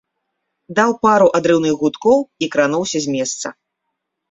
[0.79, 3.47] Даў пару адрыўных гудкоў і крануўся з месца.